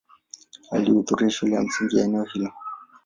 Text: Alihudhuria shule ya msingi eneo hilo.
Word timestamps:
Alihudhuria 0.71 1.29
shule 1.29 1.55
ya 1.55 1.61
msingi 1.63 1.99
eneo 1.99 2.23
hilo. 2.23 2.53